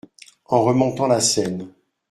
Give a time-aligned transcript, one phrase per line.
[0.47, 1.71] En remontant la scène.